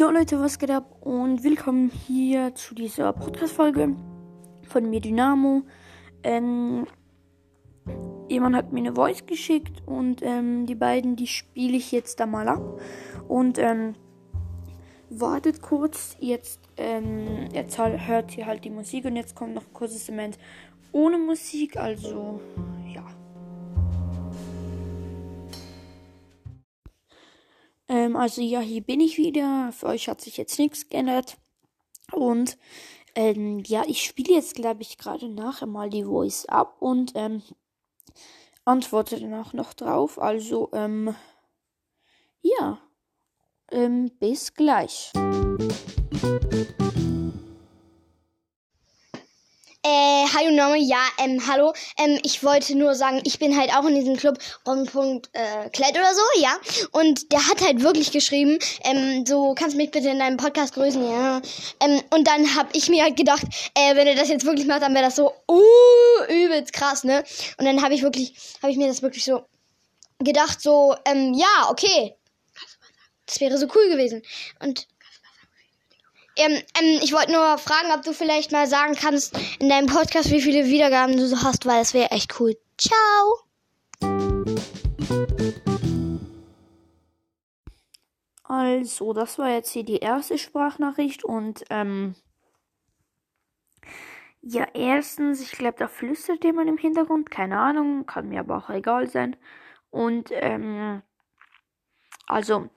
[0.00, 3.96] Jo Leute, was geht ab und willkommen hier zu dieser Podcast-Folge
[4.66, 5.64] von mir Dynamo.
[6.22, 6.86] Ähm,
[8.26, 12.24] jemand hat mir eine Voice geschickt und ähm, die beiden, die spiele ich jetzt da
[12.24, 12.80] mal ab.
[13.28, 13.92] Und ähm,
[15.10, 19.74] wartet kurz, jetzt, ähm, jetzt hört ihr halt die Musik und jetzt kommt noch ein
[19.74, 20.38] kurzes Moment
[20.92, 22.40] ohne Musik, also
[22.94, 23.04] ja.
[28.10, 29.72] Ähm, also ja, hier bin ich wieder.
[29.72, 31.36] Für euch hat sich jetzt nichts geändert.
[32.12, 32.58] Und
[33.14, 37.42] ähm, ja, ich spiele jetzt, glaube ich, gerade nachher mal die Voice ab und ähm,
[38.64, 40.20] antworte dann auch noch drauf.
[40.20, 41.14] Also, ähm,
[42.42, 42.78] ja,
[43.70, 45.12] ähm, bis gleich.
[50.40, 51.74] Hallo Name, ja, ähm, hallo.
[51.98, 55.90] Ähm, ich wollte nur sagen, ich bin halt auch in diesem Club Rundpunkt äh, Klett
[55.90, 56.56] oder so, ja.
[56.92, 61.02] Und der hat halt wirklich geschrieben, ähm, so kannst mich bitte in deinem Podcast grüßen,
[61.04, 61.42] ja.
[61.80, 63.42] Ähm, und dann hab ich mir halt gedacht,
[63.74, 67.22] äh, wenn er das jetzt wirklich macht, dann wäre das so uh, übelst krass, ne?
[67.58, 68.32] Und dann habe ich wirklich,
[68.62, 69.44] habe ich mir das wirklich so
[70.20, 72.16] gedacht, so, ähm, ja, okay.
[73.26, 74.22] Das wäre so cool gewesen.
[74.60, 74.86] Und
[76.40, 80.30] ähm, ähm, ich wollte nur fragen, ob du vielleicht mal sagen kannst in deinem Podcast,
[80.30, 82.56] wie viele Wiedergaben du so hast, weil das wäre echt cool.
[82.78, 83.40] Ciao.
[88.44, 92.14] Also, das war jetzt hier die erste Sprachnachricht und ähm,
[94.42, 98.70] ja, erstens, ich glaube, da flüstert jemand im Hintergrund, keine Ahnung, kann mir aber auch
[98.70, 99.36] egal sein.
[99.90, 101.02] Und ähm,
[102.26, 102.70] also,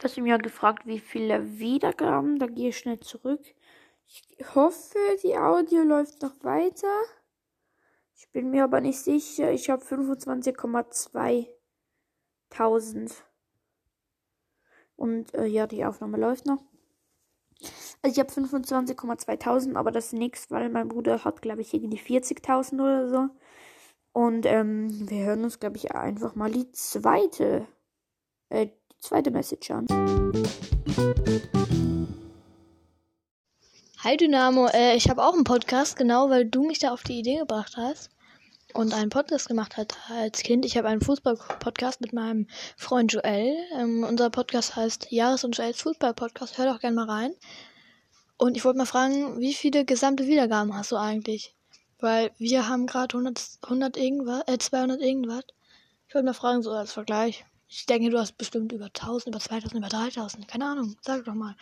[0.00, 2.38] das hast mir gefragt, wie viele Wiedergaben.
[2.38, 3.42] Da gehe ich schnell zurück.
[4.06, 6.92] Ich hoffe, die Audio läuft noch weiter.
[8.16, 9.52] Ich bin mir aber nicht sicher.
[9.52, 11.46] Ich habe 25,2
[14.96, 16.62] Und äh, ja, die Aufnahme läuft noch.
[18.02, 21.98] Also ich habe 25,2000, aber das ist nichts, weil mein Bruder hat, glaube ich, irgendwie
[21.98, 23.28] 40.000 oder so.
[24.12, 27.66] Und ähm, wir hören uns, glaube ich, einfach mal die zweite,
[28.48, 28.68] äh,
[29.00, 29.86] zweite Message an.
[34.04, 37.18] Hi Dynamo, äh, ich habe auch einen Podcast, genau, weil du mich da auf die
[37.18, 38.10] Idee gebracht hast
[38.74, 40.64] und einen Podcast gemacht hast als Kind.
[40.64, 43.56] Ich habe einen Fußball-Podcast mit meinem Freund Joel.
[43.74, 46.58] Ähm, unser Podcast heißt Jahres und Joels Fußball-Podcast.
[46.58, 47.34] Hör doch gerne mal rein.
[48.36, 51.56] Und ich wollte mal fragen, wie viele gesamte Wiedergaben hast du eigentlich?
[51.98, 55.44] Weil wir haben gerade 100, 100 irgendwas, äh, 200 irgendwas.
[56.06, 57.44] Ich wollte mal fragen, so als Vergleich.
[57.70, 60.48] Ich denke, du hast bestimmt über 1000, über 2000, über 3000.
[60.48, 60.96] Keine Ahnung.
[61.02, 61.54] Sag doch mal.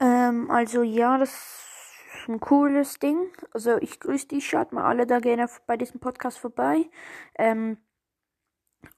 [0.00, 3.30] Ähm, also ja, das ist ein cooles Ding.
[3.52, 6.90] Also ich grüße dich, schaut mal alle da gerne bei diesem Podcast vorbei.
[7.36, 7.78] Ähm,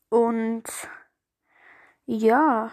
[0.09, 0.65] und
[2.07, 2.71] ja,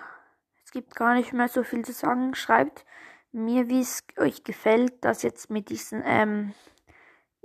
[0.63, 2.33] es gibt gar nicht mehr so viel zu sagen.
[2.33, 2.85] Schreibt
[3.33, 6.53] mir, wie es euch gefällt, dass jetzt mit diesen ähm,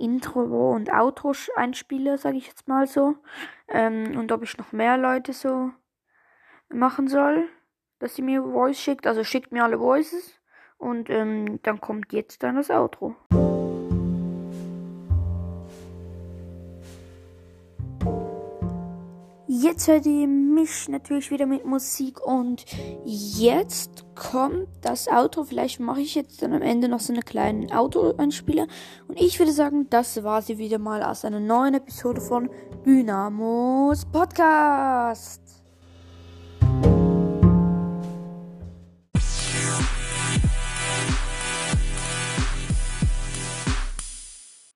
[0.03, 3.15] Intro und Outro einspiele, sage ich jetzt mal so.
[3.69, 5.71] Ähm, und ob ich noch mehr Leute so
[6.69, 7.47] machen soll,
[7.99, 9.07] dass sie mir Voice schickt.
[9.07, 10.39] Also schickt mir alle Voices
[10.77, 13.15] und ähm, dann kommt jetzt dann das Outro.
[19.63, 22.65] Jetzt hört ihr mich natürlich wieder mit Musik und
[23.05, 25.45] jetzt kommt das Outro.
[25.45, 28.67] Vielleicht mache ich jetzt dann am Ende noch so eine kleine Auto-Einspieler.
[29.07, 32.49] Und ich würde sagen, das war sie wieder mal aus einer neuen Episode von
[32.85, 35.62] Dynamos Podcast.